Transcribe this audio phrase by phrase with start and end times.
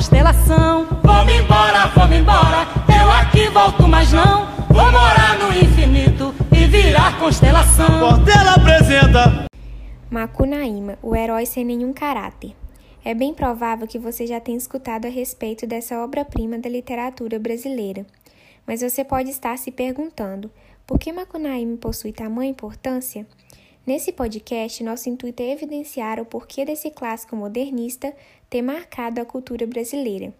[0.00, 0.86] constelação.
[1.02, 4.46] Vamos embora, vamos embora, eu aqui volto, mas não.
[4.68, 7.86] Vou morar no infinito e virar constelação.
[8.00, 9.44] Portela apresenta
[10.10, 12.56] Macunaíma, o herói sem nenhum caráter.
[13.04, 18.06] É bem provável que você já tenha escutado a respeito dessa obra-prima da literatura brasileira.
[18.66, 20.50] Mas você pode estar se perguntando:
[20.86, 23.26] por que Macunaíma possui tamanha importância?
[23.86, 28.14] Nesse podcast, nosso intuito é evidenciar o porquê desse clássico modernista
[28.50, 30.34] ter marcado a cultura brasileira.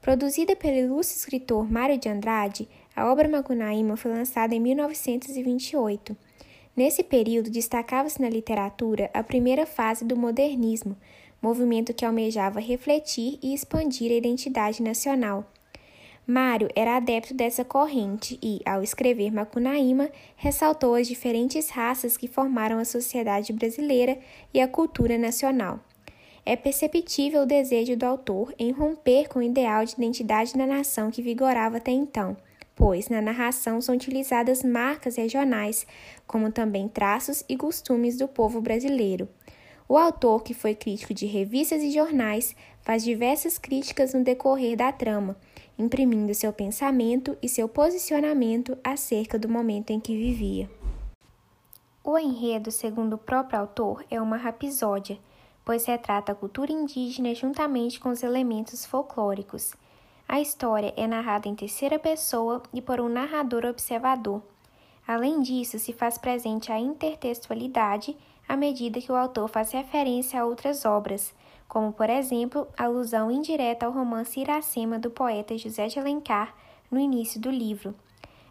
[0.00, 6.16] Produzida pelo ilustre escritor Mário de Andrade, a obra Macunaíma foi lançada em 1928.
[6.74, 10.96] Nesse período, destacava-se na literatura a primeira fase do modernismo,
[11.42, 15.44] movimento que almejava refletir e expandir a identidade nacional.
[16.26, 22.78] Mário era adepto dessa corrente e, ao escrever Macunaíma, ressaltou as diferentes raças que formaram
[22.78, 24.18] a sociedade brasileira
[24.52, 25.80] e a cultura nacional.
[26.48, 31.10] É perceptível o desejo do autor em romper com o ideal de identidade da nação
[31.10, 32.36] que vigorava até então,
[32.76, 35.84] pois na narração são utilizadas marcas regionais,
[36.24, 39.28] como também traços e costumes do povo brasileiro.
[39.88, 44.92] O autor, que foi crítico de revistas e jornais, faz diversas críticas no decorrer da
[44.92, 45.36] trama,
[45.76, 50.70] imprimindo seu pensamento e seu posicionamento acerca do momento em que vivia.
[52.04, 55.18] O enredo, segundo o próprio autor, é uma rapisódia,
[55.66, 59.74] pois retrata a cultura indígena juntamente com os elementos folclóricos.
[60.28, 64.40] A história é narrada em terceira pessoa e por um narrador observador.
[65.04, 68.16] Além disso, se faz presente a intertextualidade
[68.48, 71.34] à medida que o autor faz referência a outras obras,
[71.66, 76.54] como, por exemplo, a alusão indireta ao romance Iracema do poeta José de Alencar
[76.88, 77.92] no início do livro.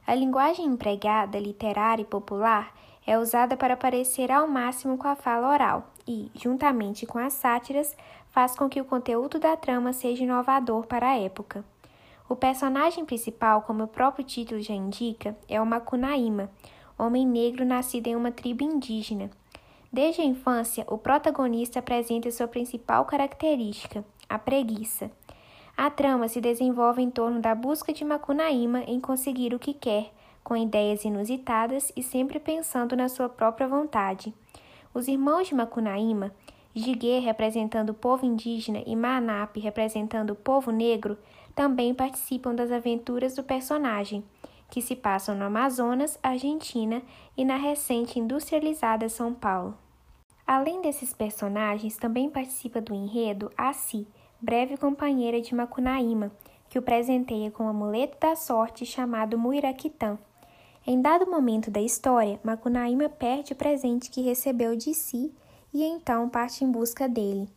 [0.05, 2.75] A linguagem empregada, literária e popular,
[3.07, 7.95] é usada para parecer ao máximo com a fala oral e, juntamente com as sátiras,
[8.29, 11.63] faz com que o conteúdo da trama seja inovador para a época.
[12.27, 16.49] O personagem principal, como o próprio título já indica, é o Macunaíma,
[16.97, 19.29] homem negro nascido em uma tribo indígena,
[19.95, 25.09] Desde a infância, o protagonista apresenta sua principal característica, a preguiça.
[25.77, 30.11] A trama se desenvolve em torno da busca de Macunaíma em conseguir o que quer,
[30.43, 34.33] com ideias inusitadas e sempre pensando na sua própria vontade.
[34.95, 36.31] Os irmãos de Macunaíma,
[36.73, 41.17] Jiguê representando o povo indígena e Manap representando o povo negro,
[41.53, 44.23] também participam das aventuras do personagem,
[44.69, 47.01] que se passam no Amazonas, Argentina
[47.35, 49.77] e na recente industrializada São Paulo.
[50.47, 54.07] Além desses personagens, também participa do enredo Assi,
[54.39, 56.31] breve companheira de Macunaíma,
[56.69, 60.17] que o presenteia com um amuleto da sorte chamado Muiraquitã.
[60.87, 65.33] Em dado momento da história, Macunaíma perde o presente que recebeu de si
[65.73, 67.49] e então parte em busca dele.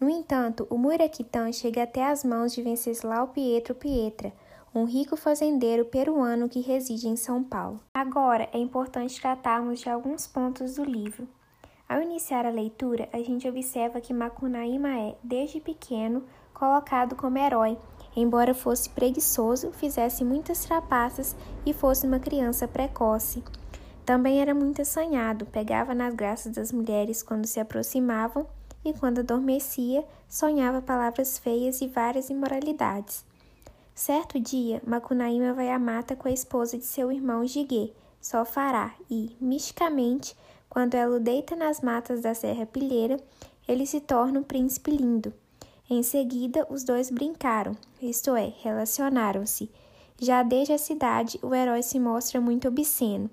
[0.00, 4.32] No entanto, o Muiraquitã chega até as mãos de Venceslau Pietro Pietra,
[4.74, 7.80] um rico fazendeiro peruano que reside em São Paulo.
[7.92, 11.28] Agora é importante tratarmos de alguns pontos do livro.
[11.86, 16.24] Ao iniciar a leitura, a gente observa que Macunaíma é, desde pequeno,
[16.54, 17.76] colocado como herói,
[18.16, 23.42] embora fosse preguiçoso, fizesse muitas trapaças e fosse uma criança precoce.
[24.04, 28.46] Também era muito assanhado, pegava nas graças das mulheres quando se aproximavam
[28.84, 33.24] e, quando adormecia, sonhava palavras feias e várias imoralidades.
[33.94, 39.36] Certo dia, Macunaíma vai à mata com a esposa de seu irmão Jiguê, Sofará, e,
[39.40, 40.36] misticamente,
[40.68, 43.16] quando ela o deita nas matas da Serra Pilheira,
[43.66, 45.32] ele se torna um príncipe lindo.
[45.92, 49.68] Em seguida, os dois brincaram, isto é, relacionaram-se.
[50.20, 53.28] Já desde a cidade, o herói se mostra muito obsceno.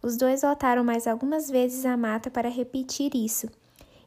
[0.00, 3.48] Os dois voltaram mais algumas vezes à mata para repetir isso.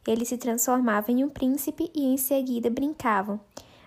[0.08, 3.38] Ele se transformava em um príncipe e em seguida brincavam,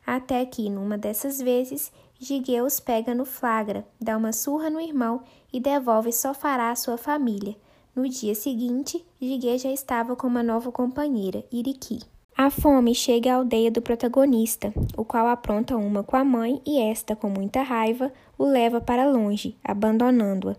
[0.06, 5.60] até que, numa dessas vezes, Gigeus pega no flagra, dá uma surra no irmão e
[5.60, 7.56] devolve Sofará à sua família.
[7.96, 12.00] No dia seguinte, Jiguê já estava com uma nova companheira, Iriki.
[12.40, 16.80] A fome chega à aldeia do protagonista, o qual apronta uma com a mãe e
[16.80, 20.56] esta, com muita raiva, o leva para longe, abandonando-a.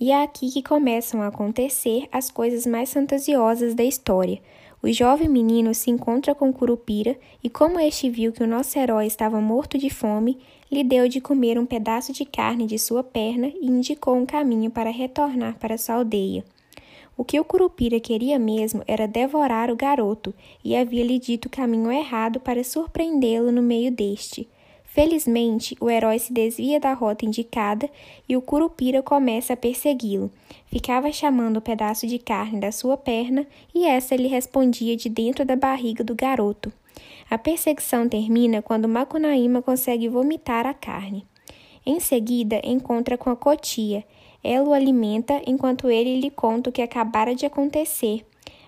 [0.00, 4.40] E é aqui que começam a acontecer as coisas mais fantasiosas da história.
[4.82, 7.14] O jovem menino se encontra com Curupira
[7.44, 10.38] e, como este viu que o nosso herói estava morto de fome,
[10.72, 14.70] lhe deu de comer um pedaço de carne de sua perna e indicou um caminho
[14.70, 16.42] para retornar para sua aldeia.
[17.18, 20.32] O que o Curupira queria mesmo era devorar o garoto
[20.64, 24.48] e havia-lhe dito o caminho errado para surpreendê-lo no meio deste.
[24.84, 27.90] Felizmente, o herói se desvia da rota indicada
[28.28, 30.30] e o Curupira começa a persegui-lo.
[30.66, 33.44] Ficava chamando o pedaço de carne da sua perna
[33.74, 36.72] e essa lhe respondia de dentro da barriga do garoto.
[37.28, 41.26] A perseguição termina quando Macunaíma consegue vomitar a carne.
[41.84, 44.04] Em seguida, encontra com a Cotia.
[44.42, 48.24] Ela o alimenta enquanto ele lhe conta o que acabara de acontecer.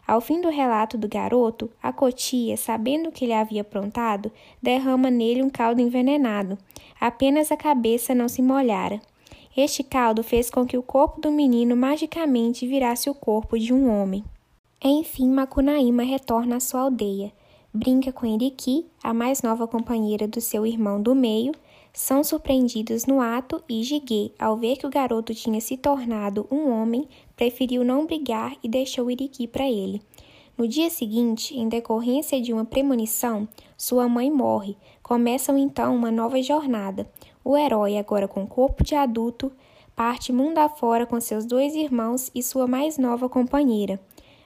[0.07, 5.11] Ao fim do relato do garoto, a Cotia, sabendo o que ele havia aprontado, derrama
[5.11, 6.59] nele um caldo envenenado.
[7.01, 9.01] Apenas a cabeça não se molhara.
[9.57, 13.89] Este caldo fez com que o corpo do menino magicamente virasse o corpo de um
[13.89, 14.25] homem.
[14.83, 17.33] Enfim, Macunaíma retorna à sua aldeia
[17.73, 21.53] brinca com Iriki, a mais nova companheira do seu irmão do meio,
[21.93, 26.71] são surpreendidos no ato e Jiguê, ao ver que o garoto tinha se tornado um
[26.71, 30.01] homem, preferiu não brigar e deixou Iriki para ele.
[30.57, 34.77] No dia seguinte, em decorrência de uma premonição, sua mãe morre.
[35.03, 37.11] Começam então uma nova jornada.
[37.43, 39.51] O herói, agora com corpo de adulto,
[39.97, 43.99] parte mundo afora com seus dois irmãos e sua mais nova companheira.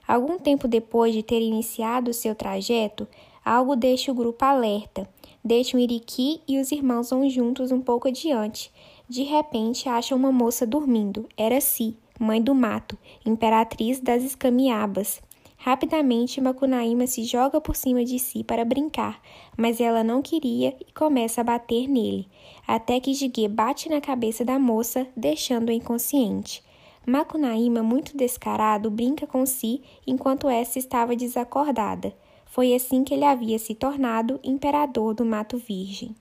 [0.07, 3.09] Algum tempo depois de ter iniciado seu trajeto,
[3.45, 5.09] algo deixa o grupo alerta.
[5.45, 8.73] Deixam Iriki e os irmãos vão juntos um pouco adiante.
[9.09, 11.29] De repente, acham uma moça dormindo.
[11.37, 12.97] Era Si, mãe do mato,
[13.27, 15.21] imperatriz das escamiabas.
[15.57, 19.19] Rapidamente, Macunaíma se joga por cima de si para brincar,
[19.57, 22.29] mas ela não queria e começa a bater nele,
[22.67, 26.63] até que Jiguê bate na cabeça da moça, deixando-a inconsciente.
[27.07, 32.15] Macunaíma, muito descarado, brinca com si enquanto essa estava desacordada.
[32.55, 36.15] Foi assim que ele havia se tornado imperador do Mato Virgem.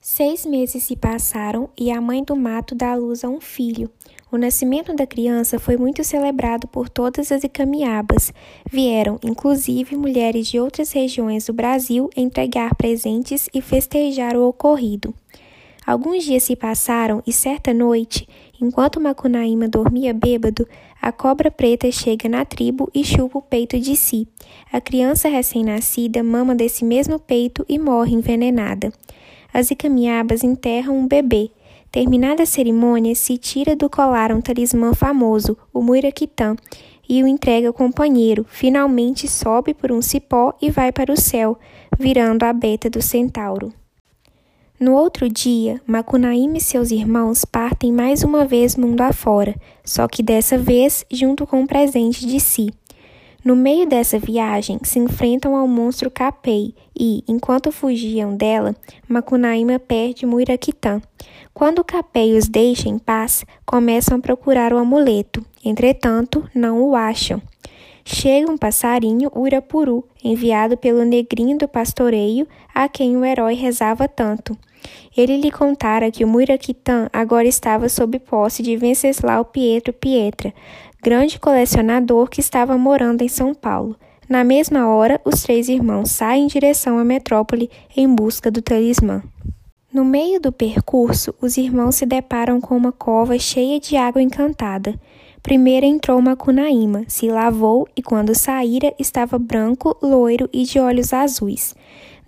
[0.00, 3.90] Seis meses se passaram e a mãe do mato dá à luz a um filho.
[4.30, 8.32] O nascimento da criança foi muito celebrado por todas as icamiabas.
[8.70, 15.12] Vieram, inclusive, mulheres de outras regiões do Brasil entregar presentes e festejar o ocorrido.
[15.84, 18.28] Alguns dias se passaram e certa noite,
[18.60, 20.68] enquanto Macunaíma dormia bêbado,
[21.00, 24.28] a cobra preta chega na tribo e chupa o peito de si.
[24.70, 28.92] A criança recém-nascida mama desse mesmo peito e morre envenenada.
[29.52, 31.50] As icamiabas enterram um bebê.
[31.90, 36.54] Terminada a cerimônia, se tira do colar um talismã famoso, o Muiraquitã,
[37.08, 38.46] e o entrega ao companheiro.
[38.48, 41.58] Finalmente sobe por um cipó e vai para o céu,
[41.98, 43.72] virando a beta do centauro.
[44.80, 49.54] No outro dia, Macunaíma e seus irmãos partem mais uma vez mundo afora,
[49.84, 52.72] só que dessa vez junto com um presente de si.
[53.44, 58.74] No meio dessa viagem, se enfrentam ao monstro Capei e, enquanto fugiam dela,
[59.06, 61.02] Macunaíma perde Muiraquitã.
[61.52, 65.44] Quando Capei os deixa em paz, começam a procurar o amuleto.
[65.62, 67.42] Entretanto, não o acham.
[68.04, 74.56] Chega um passarinho Urapuru, enviado pelo negrinho do pastoreio, a quem o herói rezava tanto.
[75.16, 80.54] Ele lhe contara que o Muiraquitã agora estava sob posse de Venceslau Pietro Pietra,
[81.02, 83.96] grande colecionador que estava morando em São Paulo.
[84.28, 89.22] Na mesma hora, os três irmãos saem em direção à metrópole em busca do talismã.
[89.92, 94.94] No meio do percurso, os irmãos se deparam com uma cova cheia de água encantada.
[95.42, 101.74] Primeiro entrou Macunaíma, se lavou e, quando saíra, estava branco, loiro e de olhos azuis.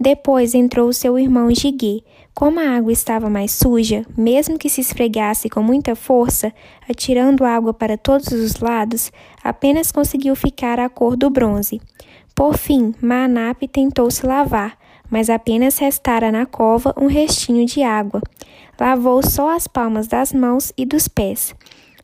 [0.01, 2.03] Depois entrou seu irmão Jiguê,
[2.35, 6.53] como a água estava mais suja, mesmo que se esfregasse com muita força,
[6.89, 9.13] atirando água para todos os lados,
[9.45, 11.81] apenas conseguiu ficar a cor do bronze.
[12.35, 14.79] Por fim, Manap tentou se lavar,
[15.11, 18.23] mas apenas restara na cova um restinho de água.
[18.81, 21.55] Lavou só as palmas das mãos e dos pés.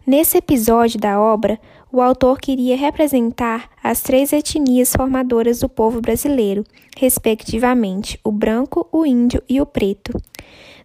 [0.09, 1.61] Nesse episódio da obra,
[1.93, 6.65] o autor queria representar as três etnias formadoras do povo brasileiro,
[6.97, 10.19] respectivamente o branco, o índio e o preto.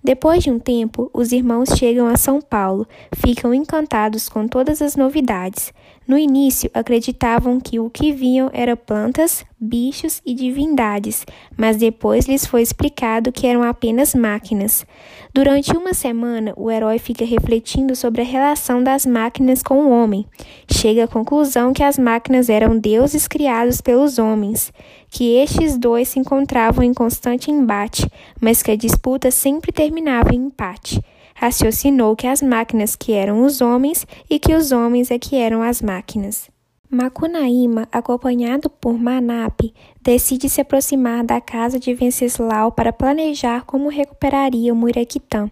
[0.04, 4.98] Depois de um tempo, os irmãos chegam a São Paulo, ficam encantados com todas as
[4.98, 5.74] novidades.
[6.06, 12.46] No início, acreditavam que o que viam eram plantas, bichos e divindades, mas depois lhes
[12.46, 14.86] foi explicado que eram apenas máquinas.
[15.34, 20.26] Durante uma semana, o herói fica refletindo sobre a relação das máquinas com o homem.
[20.70, 24.74] Chega à conclusão que as máquinas eram deuses criados pelos homens,
[25.10, 28.06] que estes dois se encontravam em constante embate,
[28.42, 31.00] mas que a disputa sempre terminava em empate
[31.36, 35.62] raciocinou que as máquinas que eram os homens e que os homens é que eram
[35.62, 36.50] as máquinas.
[36.90, 39.62] Macunaíma, acompanhado por Manap,
[40.00, 45.50] decide se aproximar da casa de Venceslau para planejar como recuperaria o Muiraquitã.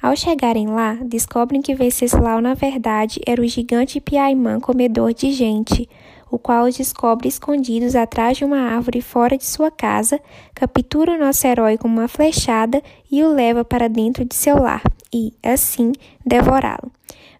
[0.00, 5.88] Ao chegarem lá, descobrem que Venceslau na verdade era o gigante Piaimã comedor de gente,
[6.30, 10.20] o qual os descobre escondidos atrás de uma árvore fora de sua casa,
[10.54, 14.82] captura o nosso herói com uma flechada e o leva para dentro de seu lar
[15.12, 15.92] e, assim,
[16.24, 16.90] devorá-lo.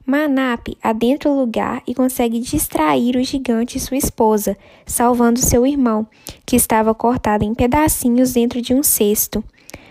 [0.07, 6.07] Manap adentra o lugar e consegue distrair o gigante e sua esposa, salvando seu irmão,
[6.47, 9.45] que estava cortado em pedacinhos dentro de um cesto.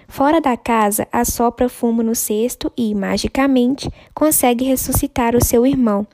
[0.08, 6.08] Fora da casa, assopra fumo no cesto e, magicamente, consegue ressuscitar o seu irmão.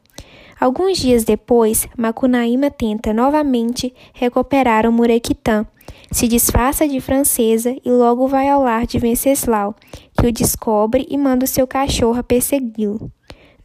[0.63, 5.67] Alguns dias depois, Macunaíma tenta novamente recuperar o Murequitã,
[6.09, 9.75] se disfarça de francesa e logo vai ao lar de Venceslau,
[10.17, 13.11] que o descobre e manda o seu cachorro persegui-lo.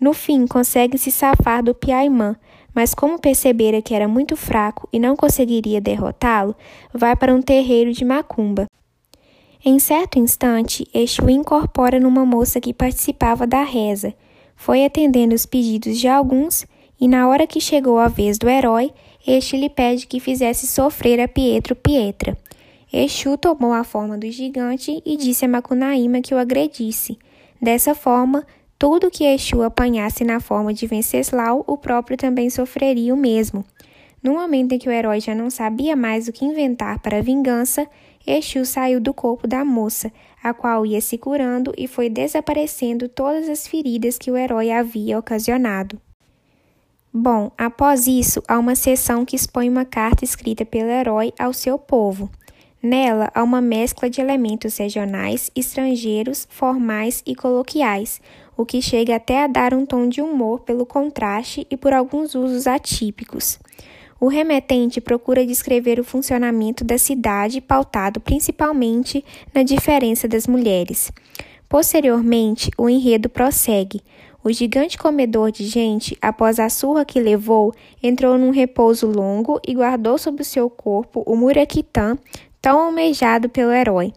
[0.00, 2.34] No fim, consegue se safar do Piaimã,
[2.74, 6.56] mas como percebera que era muito fraco e não conseguiria derrotá-lo,
[6.92, 8.66] vai para um terreiro de macumba.
[9.64, 14.12] Em certo instante, este o incorpora numa moça que participava da reza.
[14.56, 16.66] Foi atendendo os pedidos de alguns,
[17.00, 18.92] e na hora que chegou a vez do herói,
[19.26, 22.36] este lhe pede que fizesse sofrer a Pietro Pietra.
[22.92, 27.18] Exu tomou a forma do gigante e disse a Macunaíma que o agredisse.
[27.60, 28.46] Dessa forma,
[28.78, 33.64] tudo que Exu apanhasse na forma de Venceslau, o próprio também sofreria o mesmo.
[34.22, 37.22] No momento em que o herói já não sabia mais o que inventar para a
[37.22, 37.86] vingança,
[38.26, 40.10] Exu saiu do corpo da moça,
[40.42, 45.18] a qual ia se curando e foi desaparecendo todas as feridas que o herói havia
[45.18, 46.00] ocasionado.
[47.12, 51.78] Bom, após isso, há uma seção que expõe uma carta escrita pelo herói ao seu
[51.78, 52.30] povo.
[52.82, 58.20] Nela há uma mescla de elementos regionais, estrangeiros, formais e coloquiais,
[58.56, 62.34] o que chega até a dar um tom de humor pelo contraste e por alguns
[62.34, 63.58] usos atípicos.
[64.20, 69.24] O remetente procura descrever o funcionamento da cidade, pautado principalmente
[69.54, 71.10] na diferença das mulheres.
[71.68, 74.00] Posteriormente, o enredo prossegue.
[74.48, 77.70] O gigante comedor de gente, após a surra que levou,
[78.02, 82.16] entrou num repouso longo e guardou sob o seu corpo o Muraquitã,
[82.58, 84.10] tão almejado pelo herói.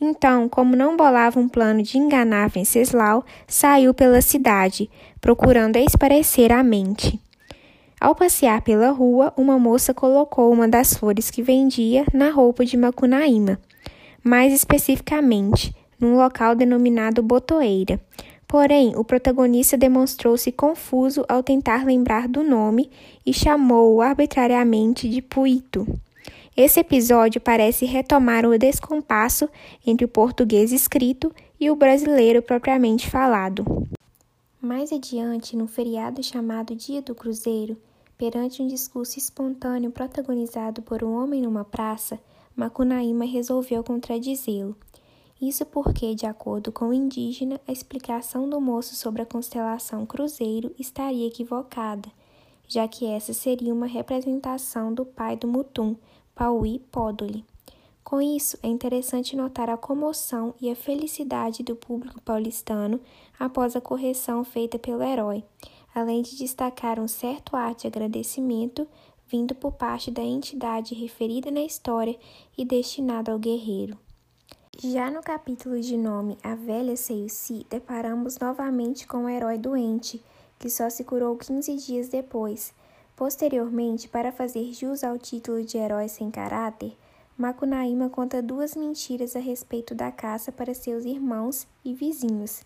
[0.00, 4.88] Então, como não bolava um plano de enganar Venceslau, saiu pela cidade,
[5.20, 7.20] procurando esparecer a mente.
[8.00, 12.76] Ao passear pela rua, uma moça colocou uma das flores que vendia na roupa de
[12.76, 13.58] Macunaíma,
[14.22, 18.00] mais especificamente, num local denominado Botoeira.
[18.54, 22.88] Porém, o protagonista demonstrou-se confuso ao tentar lembrar do nome
[23.26, 25.84] e chamou-o arbitrariamente de Puito.
[26.56, 29.48] Esse episódio parece retomar o descompasso
[29.84, 33.64] entre o português escrito e o brasileiro propriamente falado.
[34.62, 37.76] Mais adiante, no feriado chamado Dia do Cruzeiro,
[38.16, 42.20] perante um discurso espontâneo protagonizado por um homem numa praça,
[42.54, 44.76] Macunaíma resolveu contradizê-lo.
[45.40, 50.74] Isso porque, de acordo com o indígena, a explicação do moço sobre a constelação Cruzeiro
[50.78, 52.08] estaria equivocada,
[52.66, 55.96] já que essa seria uma representação do pai do Mutum,
[56.34, 57.44] Pauí Podoli.
[58.02, 63.00] Com isso, é interessante notar a comoção e a felicidade do público paulistano
[63.38, 65.42] após a correção feita pelo herói,
[65.94, 68.86] além de destacar um certo ar de agradecimento
[69.26, 72.16] vindo por parte da entidade referida na história
[72.56, 73.98] e destinado ao guerreiro.
[74.78, 80.22] Já no capítulo de nome A Velha Seiuci, deparamos novamente com o herói doente,
[80.58, 82.72] que só se curou 15 dias depois,
[83.16, 86.96] Posteriormente, para fazer jus ao título de herói sem caráter,
[87.38, 92.62] Macunaíma conta duas mentiras a respeito da caça para seus irmãos e vizinhos.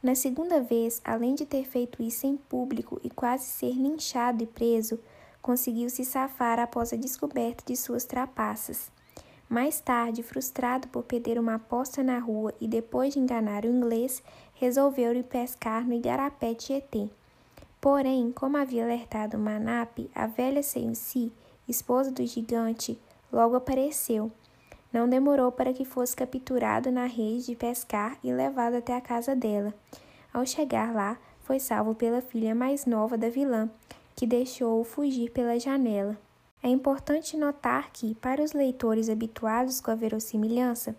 [0.00, 4.46] Na segunda vez, além de ter feito isso em público e quase ser linchado e
[4.46, 5.00] preso,
[5.42, 8.92] conseguiu se safar após a descoberta de suas trapaças.
[9.48, 14.22] Mais tarde, frustrado por perder uma aposta na rua e depois de enganar o inglês,
[14.54, 17.08] resolveu ir pescar no Igarapé Tietê.
[17.80, 21.30] Porém, como havia alertado Manap, a velha Sensi,
[21.68, 22.98] esposa do gigante,
[23.30, 24.32] logo apareceu.
[24.92, 29.34] Não demorou para que fosse capturado na rede de pescar e levado até a casa
[29.36, 29.74] dela.
[30.32, 33.68] Ao chegar lá, foi salvo pela filha mais nova da vilã,
[34.16, 36.16] que deixou-o fugir pela janela.
[36.64, 40.96] É importante notar que, para os leitores habituados com a verossimilhança,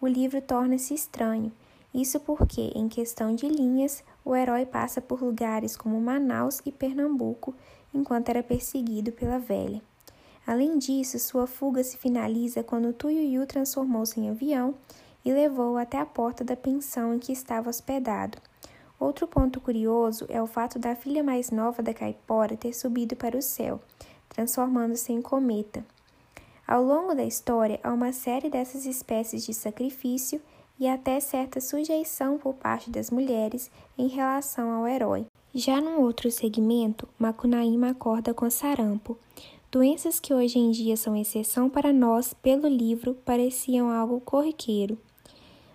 [0.00, 1.50] o livro torna-se estranho.
[1.92, 7.52] Isso porque, em questão de linhas, o herói passa por lugares como Manaus e Pernambuco
[7.92, 9.82] enquanto era perseguido pela velha.
[10.46, 14.72] Além disso, sua fuga se finaliza quando Tuiuiu transformou-se em avião
[15.24, 18.38] e levou-o até a porta da pensão em que estava hospedado.
[19.00, 23.36] Outro ponto curioso é o fato da filha mais nova da caipora ter subido para
[23.36, 23.80] o céu,
[24.38, 25.84] transformando-se em cometa.
[26.64, 30.40] Ao longo da história, há uma série dessas espécies de sacrifício
[30.78, 33.68] e até certa sujeição por parte das mulheres
[33.98, 35.26] em relação ao herói.
[35.52, 39.18] Já num outro segmento, Macunaíma acorda com sarampo.
[39.72, 44.96] Doenças que hoje em dia são exceção para nós, pelo livro, pareciam algo corriqueiro.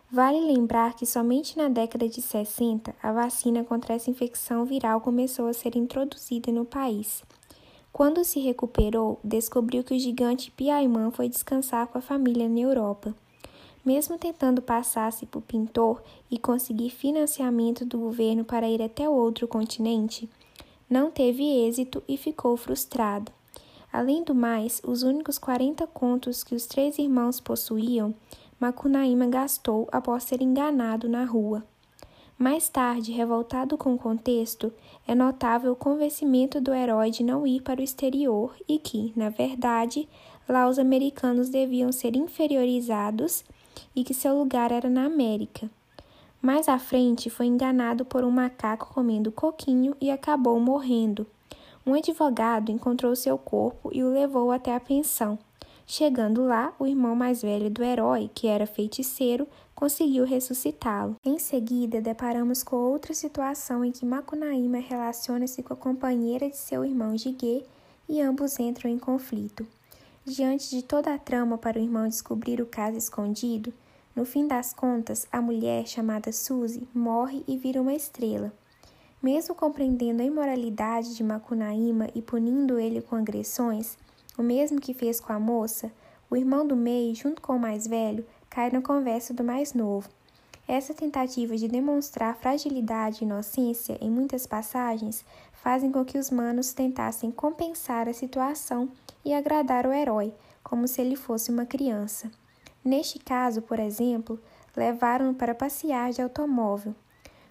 [0.09, 5.47] Vale lembrar que somente na década de 60 a vacina contra essa infecção viral começou
[5.47, 7.23] a ser introduzida no país.
[7.93, 13.13] Quando se recuperou, descobriu que o gigante Piaimã foi descansar com a família na Europa.
[13.85, 20.27] Mesmo tentando passar-se por pintor e conseguir financiamento do governo para ir até outro continente,
[20.89, 23.31] não teve êxito e ficou frustrado.
[23.91, 28.15] Além do mais, os únicos 40 contos que os três irmãos possuíam,
[28.59, 31.63] Macunaíma gastou após ser enganado na rua.
[32.43, 34.69] Mais tarde, revoltado com o contexto,
[35.07, 39.29] é notável o convencimento do herói de não ir para o exterior e que, na
[39.29, 40.09] verdade,
[40.49, 43.45] lá os americanos deviam ser inferiorizados
[43.95, 45.71] e que seu lugar era na América.
[46.41, 51.25] Mais à frente, foi enganado por um macaco comendo coquinho e acabou morrendo.
[51.87, 55.39] Um advogado encontrou seu corpo e o levou até a pensão.
[55.85, 61.17] Chegando lá, o irmão mais velho do herói, que era feiticeiro, conseguiu ressuscitá-lo.
[61.25, 66.85] Em seguida, deparamos com outra situação em que Macunaíma relaciona-se com a companheira de seu
[66.85, 67.65] irmão Jiguê
[68.07, 69.67] e ambos entram em conflito.
[70.25, 73.73] Diante de toda a trama para o irmão descobrir o caso escondido,
[74.15, 78.53] no fim das contas, a mulher, chamada Suzy, morre e vira uma estrela.
[79.21, 83.97] Mesmo compreendendo a imoralidade de Macunaíma e punindo ele com agressões,
[84.37, 85.91] o mesmo que fez com a moça,
[86.29, 90.09] o irmão do meio, junto com o mais velho, cai na conversa do mais novo.
[90.67, 96.73] Essa tentativa de demonstrar fragilidade e inocência em muitas passagens fazem com que os manos
[96.73, 98.89] tentassem compensar a situação
[99.23, 102.31] e agradar o herói, como se ele fosse uma criança.
[102.83, 104.39] Neste caso, por exemplo,
[104.75, 106.95] levaram-no para passear de automóvel.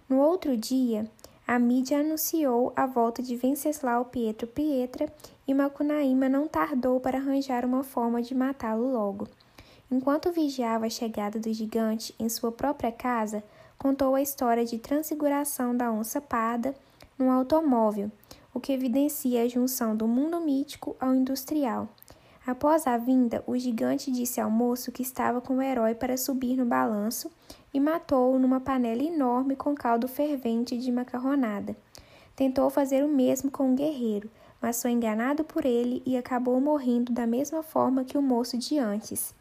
[0.08, 1.10] No outro dia,
[1.46, 5.12] a mídia anunciou a volta de Venceslau Pietro Pietra
[5.46, 9.28] e Macunaíma não tardou para arranjar uma forma de matá-lo logo.
[9.90, 13.44] Enquanto vigiava a chegada do gigante em sua própria casa,
[13.76, 16.74] contou a história de transfiguração da onça parda
[17.18, 18.10] num automóvel,
[18.54, 21.88] o que evidencia a junção do mundo mítico ao industrial.
[22.46, 26.56] Após a vinda, o gigante disse ao moço que estava com o herói para subir
[26.56, 27.30] no balanço
[27.72, 31.76] e matou-o numa panela enorme com caldo fervente de macarronada.
[32.34, 34.30] Tentou fazer o mesmo com o guerreiro,
[34.60, 38.78] mas foi enganado por ele e acabou morrendo da mesma forma que o moço de
[38.78, 39.34] antes.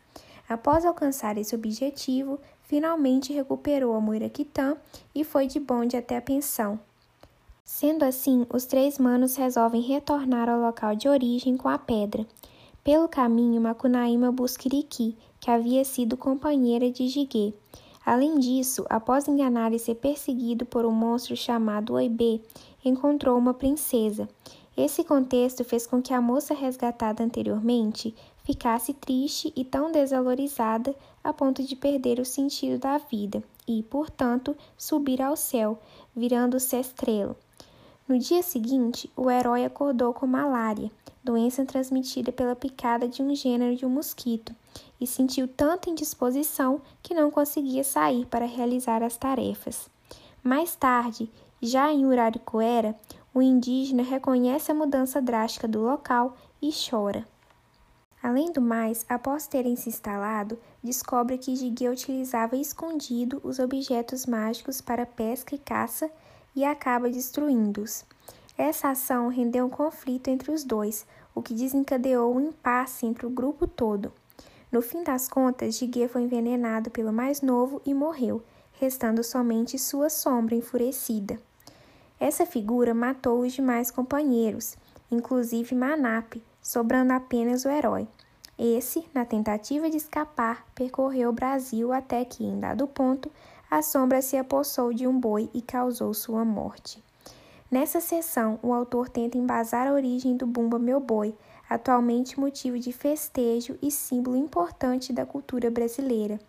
[0.50, 4.76] Após alcançar esse objetivo, finalmente recuperou a Muiraquitã
[5.14, 6.80] e foi de bonde até a pensão.
[7.64, 12.26] Sendo assim, os três manos resolvem retornar ao local de origem com a pedra.
[12.84, 17.54] Pelo caminho, Macunaíma busca Iriki, que havia sido companheira de Jiguê.
[18.06, 22.42] Além disso, após enganar e ser perseguido por um monstro chamado Oibê,
[22.84, 24.28] encontrou uma princesa.
[24.76, 31.32] Esse contexto fez com que a moça resgatada anteriormente ficasse triste e tão desvalorizada a
[31.32, 35.78] ponto de perder o sentido da vida e, portanto, subir ao céu,
[36.16, 37.38] virando-se estrela.
[38.08, 40.92] No dia seguinte, o herói acordou com malária,
[41.24, 44.56] doença transmitida pela picada de um gênero de um mosquito,
[45.02, 49.90] e sentiu tanta indisposição que não conseguia sair para realizar as tarefas.
[50.44, 52.96] Mais tarde, já em Uraricoera,
[53.34, 57.28] o indígena reconhece a mudança drástica do local e chora.
[58.22, 64.80] Além do mais, após terem se instalado, descobre que Jiguê utilizava escondido os objetos mágicos
[64.80, 66.12] para pesca e caça
[66.56, 68.06] e acaba destruindo-os.
[68.56, 73.30] Essa ação rendeu um conflito entre os dois, o que desencadeou um impasse entre o
[73.30, 74.14] grupo todo.
[74.72, 78.42] No fim das contas, Jiguê foi envenenado pelo mais novo e morreu,
[78.80, 81.38] restando somente sua sombra enfurecida.
[82.20, 84.78] Essa figura matou os demais companheiros,
[85.12, 88.08] inclusive Manap, sobrando apenas o herói.
[88.58, 93.30] Esse, na tentativa de escapar, percorreu o Brasil até que, em dado ponto,
[93.70, 97.04] a sombra se apossou de um boi e causou sua morte.
[97.72, 101.34] Nessa sessão, o autor tenta embasar a origem do Bumba Meu Boi,
[101.74, 106.40] atualmente motivo de festejo e símbolo importante da cultura brasileira.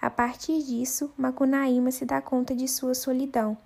[0.00, 3.56] A partir disso, Macunaíma se dá conta de sua solidão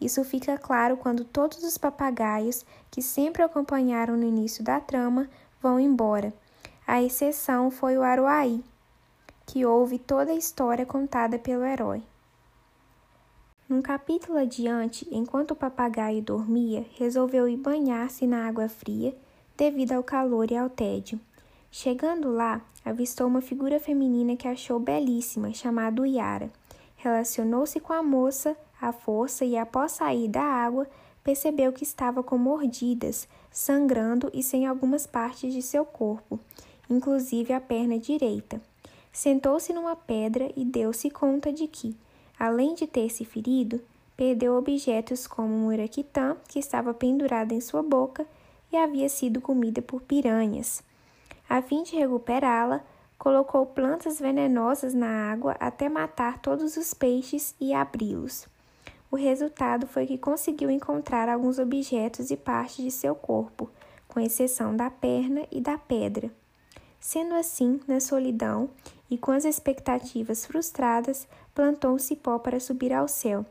[0.00, 5.28] isso fica claro quando todos os papagaios que sempre acompanharam no início da trama
[5.60, 6.32] vão embora.
[6.86, 8.64] A exceção foi o Aruaí,
[9.44, 12.02] que ouve toda a história contada pelo herói.
[13.68, 19.14] Num capítulo adiante, enquanto o papagaio dormia, resolveu ir banhar-se na água fria
[19.60, 21.20] devido ao calor e ao tédio.
[21.70, 26.50] Chegando lá, avistou uma figura feminina que achou belíssima, chamada Yara.
[26.96, 30.86] Relacionou-se com a moça à força e, após sair da água,
[31.22, 36.40] percebeu que estava com mordidas, sangrando e sem algumas partes de seu corpo,
[36.88, 38.62] inclusive a perna direita.
[39.12, 41.94] Sentou-se numa pedra e deu-se conta de que,
[42.38, 43.78] além de ter se ferido,
[44.16, 48.26] perdeu objetos como um iraquitã que estava pendurado em sua boca
[48.72, 50.82] e havia sido comida por piranhas.
[51.48, 52.84] A fim de recuperá-la,
[53.18, 58.48] colocou plantas venenosas na água até matar todos os peixes e abri-los.
[59.10, 63.68] O resultado foi que conseguiu encontrar alguns objetos e partes de seu corpo,
[64.08, 66.30] com exceção da perna e da pedra.
[66.98, 68.70] Sendo assim, na solidão
[69.10, 73.44] e com as expectativas frustradas, plantou um cipó para subir ao céu.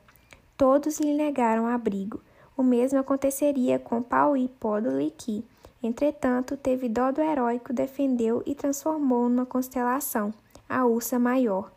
[0.57, 2.21] Todos lhe negaram abrigo.
[2.59, 5.45] O mesmo aconteceria com Pauí Pódoli que,
[5.81, 10.33] entretanto, teve dó do heróico, defendeu e transformou numa constelação,
[10.67, 11.71] a Ursa Maior.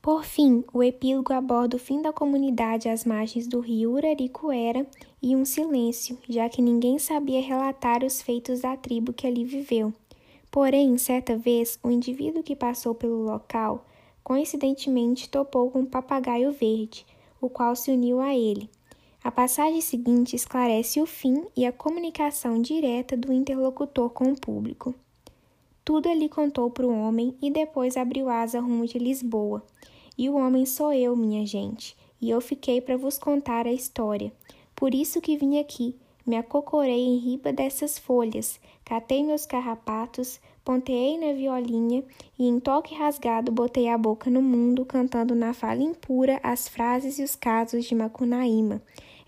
[0.00, 4.86] Por fim, o epílogo aborda o fim da comunidade às margens do rio Uraricuera
[5.20, 9.92] e um silêncio, já que ninguém sabia relatar os feitos da tribo que ali viveu.
[10.50, 13.84] Porém, certa vez, o indivíduo que passou pelo local
[14.24, 17.04] coincidentemente topou com um papagaio verde,
[17.38, 18.70] o qual se uniu a ele.
[19.24, 24.92] A passagem seguinte esclarece o fim e a comunicação direta do interlocutor com o público.
[25.84, 29.62] Tudo ali contou para o homem e depois abriu asa rumo de Lisboa.
[30.18, 34.32] E o homem sou eu, minha gente, e eu fiquei para vos contar a história.
[34.74, 35.94] Por isso que vim aqui,
[36.26, 42.04] me acocorei em riba dessas folhas, catei meus carrapatos, ponteei na violinha
[42.36, 47.18] e em toque rasgado botei a boca no mundo, cantando na fala impura as frases
[47.18, 48.82] e os casos de Macunaíma,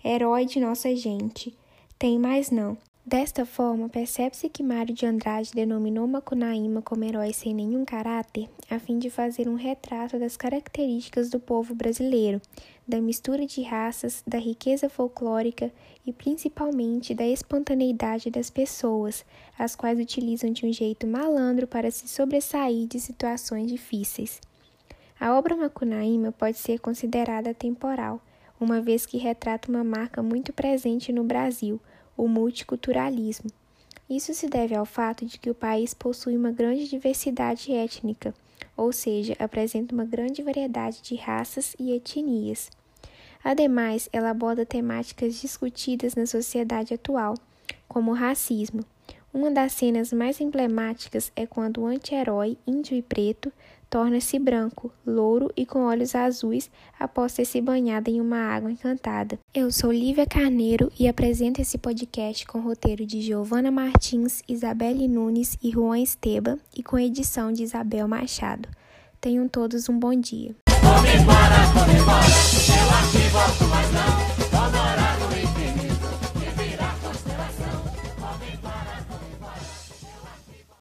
[0.07, 1.51] herói de nossa gente.
[1.97, 2.77] Tem mais não.
[3.03, 8.79] Desta forma, percebe-se que Mário de Andrade denominou Macunaíma como herói sem nenhum caráter, a
[8.79, 12.41] fim de fazer um retrato das características do povo brasileiro,
[12.87, 15.71] da mistura de raças, da riqueza folclórica
[16.05, 19.23] e principalmente da espontaneidade das pessoas,
[19.57, 24.41] as quais utilizam de um jeito malandro para se sobressair de situações difíceis.
[25.19, 28.19] A obra Macunaíma pode ser considerada temporal,
[28.59, 31.79] uma vez que retrata uma marca muito presente no Brasil
[32.17, 33.49] o multiculturalismo.
[34.09, 38.33] Isso se deve ao fato de que o país possui uma grande diversidade étnica,
[38.77, 42.69] ou seja, apresenta uma grande variedade de raças e etnias.
[43.43, 47.35] Ademais, ela aborda temáticas discutidas na sociedade atual,
[47.87, 48.83] como o racismo,
[49.35, 53.51] uma das cenas mais emblemáticas é quando o anti-herói índio e preto
[53.89, 56.69] torna-se branco, louro e com olhos azuis
[56.99, 59.39] após ter se banhado em uma água encantada.
[59.53, 65.57] Eu sou Lívia Carneiro e apresento esse podcast com roteiro de Giovana Martins, Isabelle Nunes
[65.61, 68.69] e Juan Esteba e com edição de Isabel Machado.
[69.19, 70.55] Tenham todos um bom dia.